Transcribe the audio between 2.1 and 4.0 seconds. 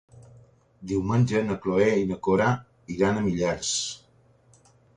na Cora iran a Millars.